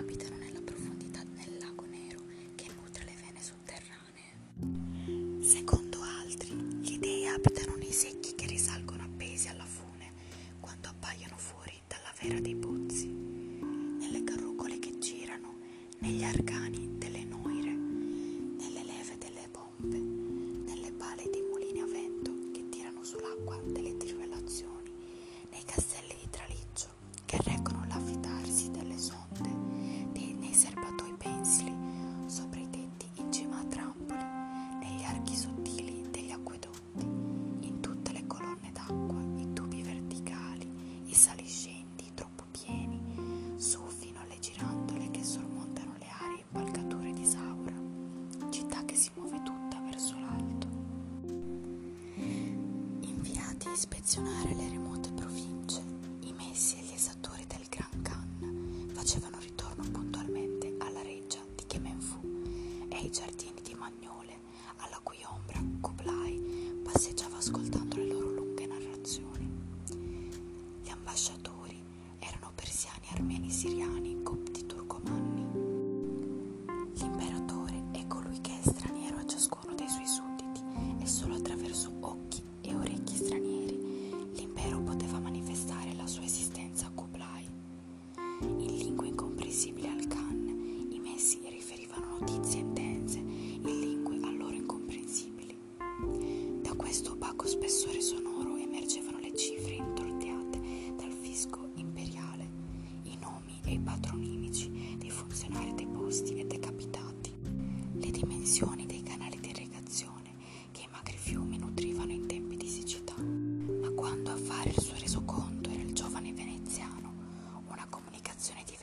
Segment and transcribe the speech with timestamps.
[0.00, 0.39] abitano
[54.10, 54.49] relazionare.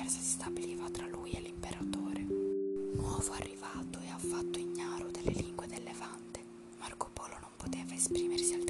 [0.00, 2.24] diversa si stabiliva tra lui e l'imperatore.
[2.94, 6.42] Nuovo arrivato e affatto ignaro delle lingue del Levante,
[6.78, 8.64] Marco Polo non poteva esprimersi al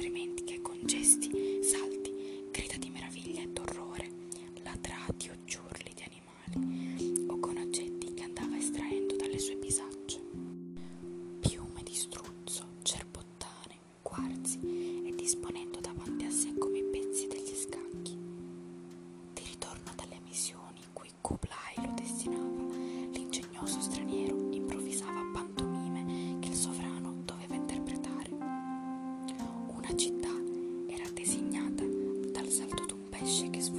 [33.31, 33.71] shake his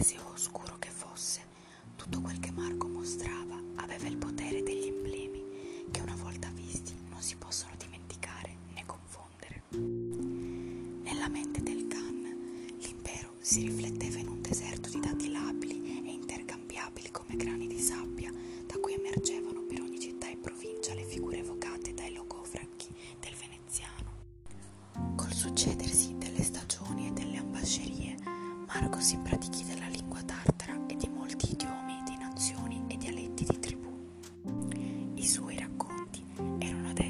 [0.00, 1.42] enesio oscuro che fosse,
[1.94, 7.20] tutto quel che Marco mostrava aveva il potere degli emblemi che una volta visti non
[7.20, 9.62] si possono dimenticare né confondere.
[11.02, 13.79] Nella mente del Khan l'impero si riflette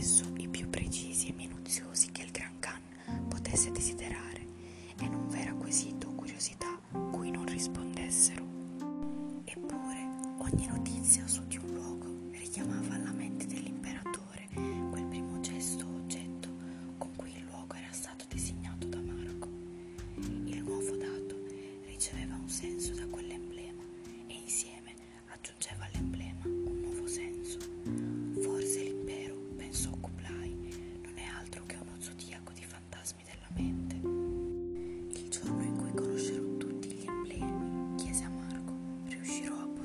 [0.01, 2.81] stesso i più precisi e minuziosi che il Gran Khan
[3.29, 4.00] potesse desiderare.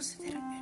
[0.06, 0.55] conocerme.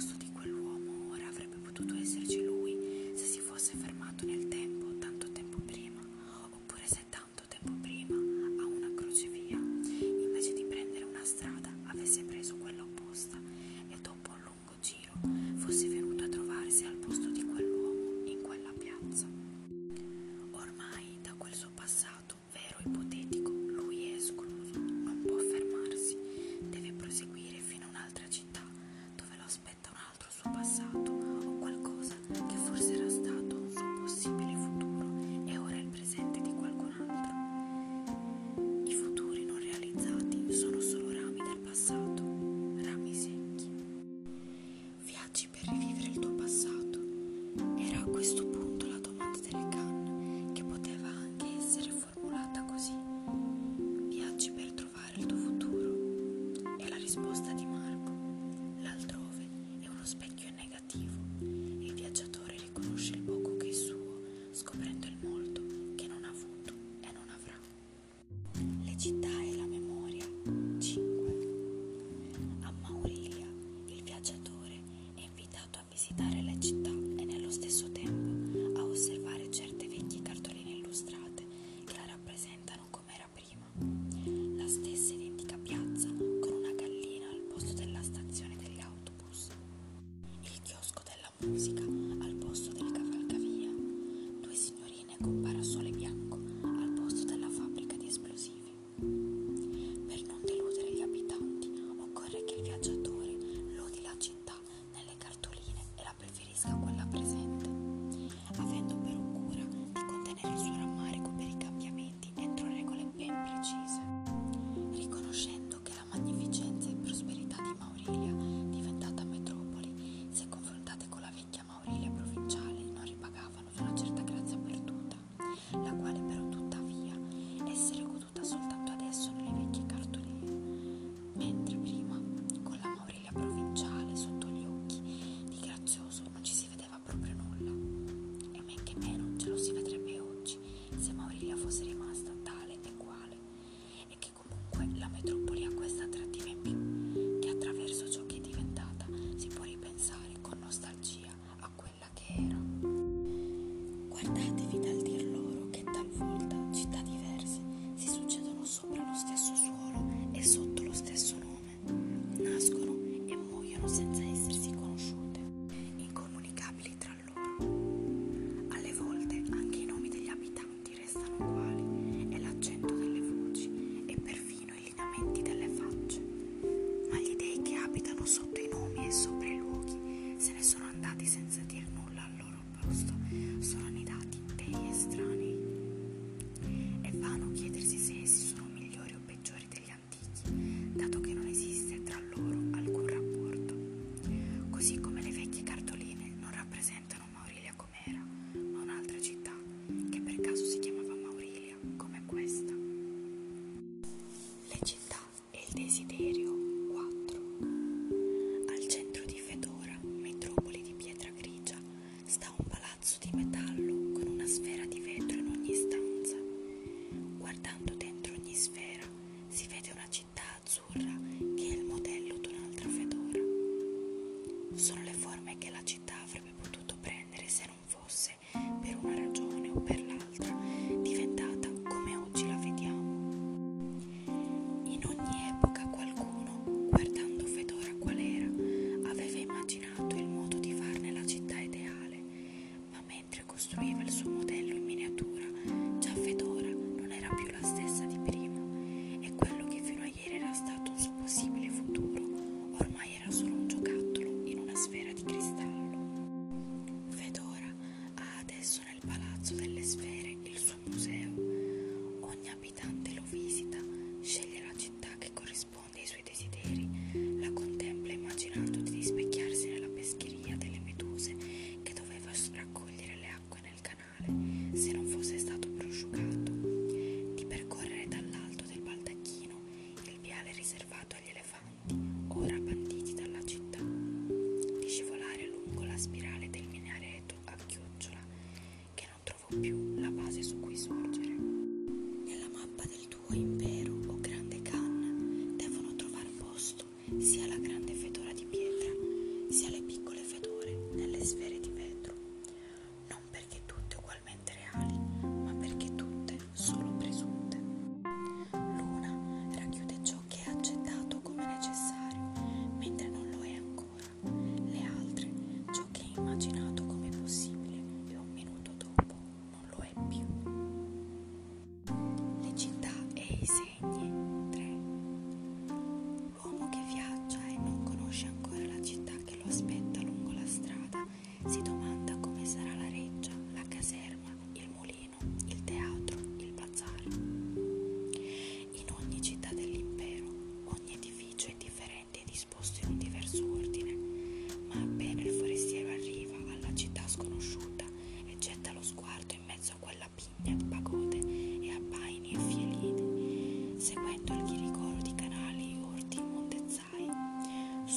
[0.00, 2.49] Posto di quell'uomo ora avrebbe potuto esserci lui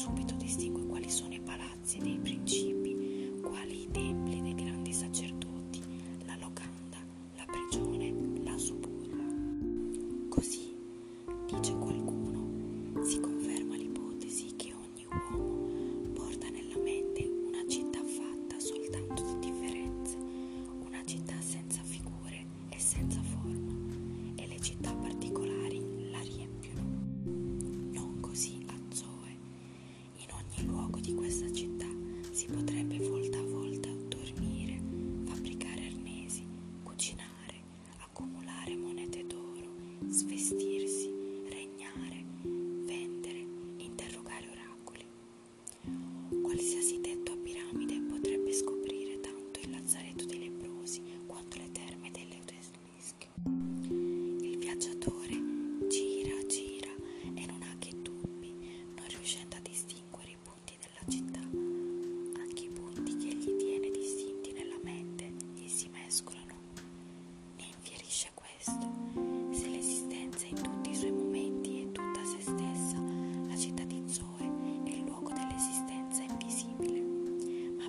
[0.04, 1.40] subito distingue quali sono i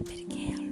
[0.00, 0.63] a bit of kale.